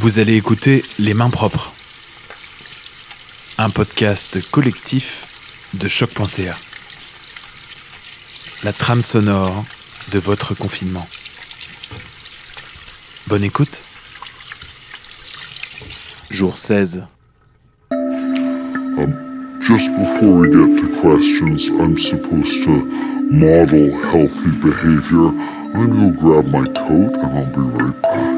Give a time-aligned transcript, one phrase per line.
[0.00, 1.74] Vous allez écouter Les Mains Propres,
[3.58, 5.26] un podcast collectif
[5.74, 6.56] de choc.ca.
[8.64, 9.62] La trame sonore
[10.12, 11.06] de votre confinement.
[13.26, 13.82] Bonne écoute.
[16.30, 17.04] Jour 16.
[19.68, 22.86] Just before we get to questions, I'm supposed to
[23.30, 25.28] model healthy behavior.
[25.74, 28.29] I'm gonna go grab my coat and I'll be right back.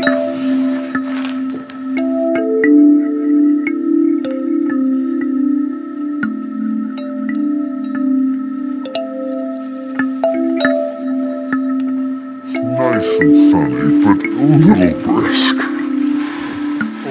[12.90, 15.54] Nice and sunny, but a little brisk.
[15.54, 15.68] A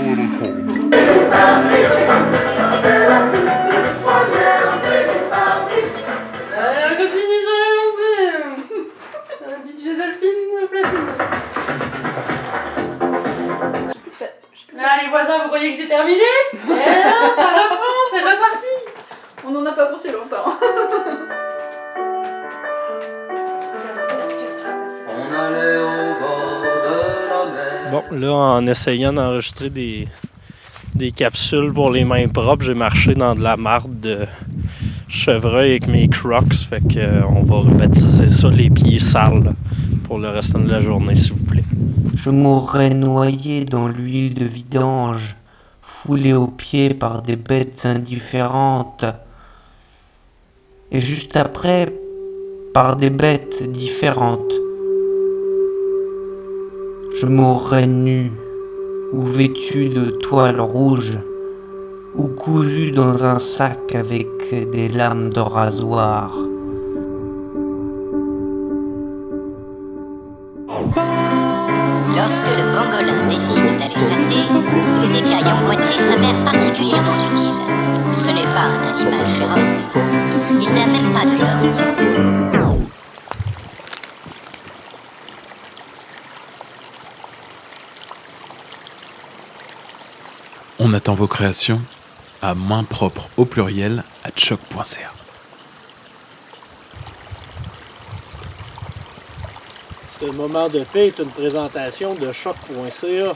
[0.04, 0.68] little cold.
[6.54, 8.22] On continue sur la lancée
[9.48, 11.10] Un DJ Dolphine platine
[14.76, 16.32] Là les voisins, vous croyez que c'est terminé?
[16.54, 16.74] Eh non,
[17.36, 17.81] ça reprend,
[27.92, 30.08] Bon, là, en essayant d'enregistrer des,
[30.96, 34.20] des capsules pour les mains propres, j'ai marché dans de la marde de
[35.10, 36.54] chevreuil avec mes crocs.
[36.54, 39.54] Fait que euh, on va rebaptiser ça les pieds sales
[40.06, 41.64] pour le restant de la journée, s'il vous plaît.
[42.16, 45.36] Je mourrais noyé dans l'huile de vidange,
[45.82, 49.06] foulé aux pieds par des bêtes indifférentes.
[50.92, 51.92] Et juste après,
[52.74, 54.61] par des bêtes différentes.
[57.22, 58.32] Je mourrais nu,
[59.14, 61.20] ou vêtu de toile rouge,
[62.16, 64.28] ou cousu dans un sac avec
[64.72, 66.32] des lames de rasoir.
[72.18, 74.42] Lorsque le pangolin décide d'aller chasser,
[75.00, 77.60] ses écailles emboîtées s'avèrent particulièrement utiles.
[78.18, 79.76] Ce n'est pas un animal féroce.
[80.60, 81.92] Il n'a même pas de dents.
[90.80, 91.82] On attend vos créations
[92.42, 95.14] à main propre au pluriel à choc.ca.
[100.20, 103.36] Ce moment de paix est une présentation de choc.ca.